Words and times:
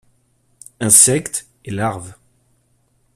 Insectes 0.79 1.45
et 1.63 1.69
larves. 1.69 2.15